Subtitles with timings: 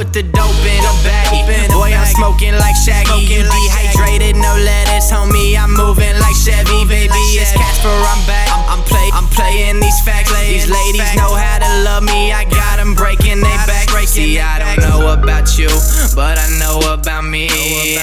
[0.00, 1.68] a baggie.
[1.72, 3.26] Boy, I'm smoking like Shaggy.
[3.26, 5.58] You dehydrated, no lettuce, homie.
[5.58, 7.14] I'm moving like Chevy, baby.
[7.34, 8.48] It's Casper, I'm back.
[8.52, 10.30] I'm, I'm, play, I'm playing these facts.
[10.46, 12.32] These ladies know how to love me.
[12.32, 13.88] I got them breaking they back.
[14.06, 15.68] See, I don't know about you,
[16.14, 17.48] but I know about me.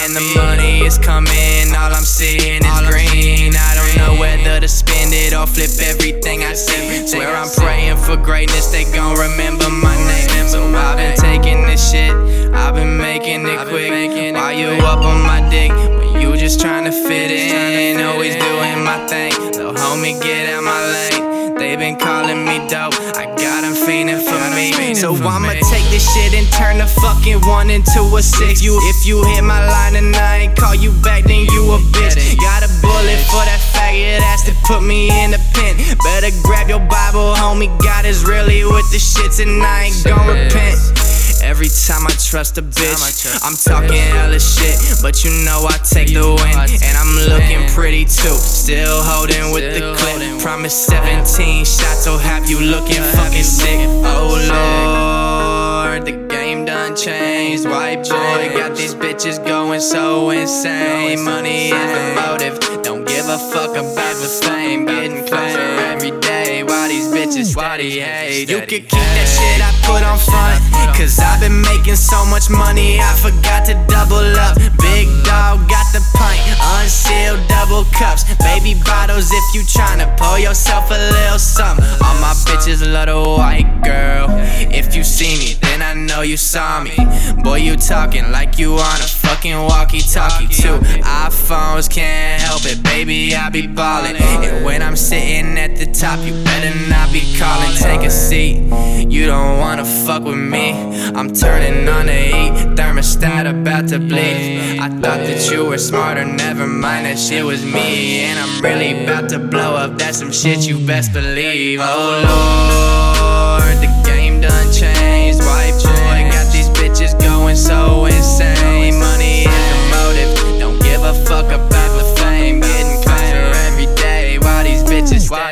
[0.05, 3.55] And the money is coming, all I'm seeing is green.
[3.55, 7.07] I don't know whether to spend it or flip everything I see.
[7.07, 9.84] Swear I'm praying for greatness, they gon' remember my
[14.55, 19.05] you up on my dick, when you just trying to fit in, always doing my
[19.07, 19.31] thing.
[19.53, 21.55] So homie, get out my lane.
[21.55, 24.95] They been calling me dope, I got them fiending for me.
[24.95, 28.61] So I'ma take this shit and turn the fucking one into a six.
[28.61, 31.79] You, if you hit my line and I ain't call you back, then you a
[31.91, 32.15] bitch.
[32.39, 35.75] Got a bullet for that faggot ass to put me in the pen.
[36.03, 37.71] Better grab your Bible, homie.
[37.81, 41.04] God is really with the shits, and I ain't gon' repent.
[41.45, 46.07] Every time I trust a bitch, I'm talking hella shit, but you know I take
[46.07, 48.33] the win, and I'm looking pretty too.
[48.33, 50.41] Still holding with the clip.
[50.41, 53.77] Promise 17 shots will have you looking oh, fucking sick.
[54.09, 57.65] Oh lord, the game done changed.
[57.69, 61.23] White boy got these bitches going so insane.
[61.23, 62.59] Money is the motive.
[62.81, 64.94] Don't give a fuck about the fame.
[67.53, 68.49] Why they hate?
[68.49, 70.63] You could keep that shit I put on front.
[70.95, 74.55] Cause I've been making so much money, I forgot to double up.
[74.79, 76.39] Big dog got the pint,
[76.79, 78.23] unsealed double cups.
[78.39, 81.83] Baby bottles if you tryna pour yourself a little something.
[81.99, 84.27] All my bitches love the white girl.
[84.71, 85.64] If you see me,
[86.15, 86.95] know you saw me.
[87.43, 90.77] Boy, you talking like you on a fucking walkie talkie too.
[91.03, 94.15] iPhones can't help it, baby, I be ballin'.
[94.15, 97.75] And when I'm sitting at the top, you better not be calling.
[97.75, 98.57] Take a seat,
[99.11, 100.71] you don't wanna fuck with me.
[101.17, 104.79] I'm turning on the heat, thermostat about to bleed.
[104.79, 108.21] I thought that you were smarter, never mind that shit was me.
[108.21, 111.79] And I'm really about to blow up, that's some shit you best believe.
[111.81, 112.94] Oh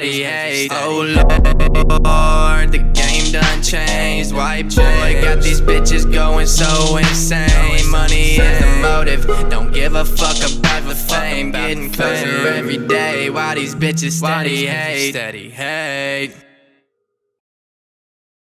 [0.03, 0.71] steady hate?
[0.71, 4.33] Oh lord, the game done changed.
[4.33, 7.89] White boy got these bitches going so insane.
[7.89, 11.51] Money is the motive, don't give a fuck about the fame.
[11.51, 13.29] Getting closer every day.
[13.29, 15.11] Why these bitches steady hate?
[15.11, 16.35] Steady hate.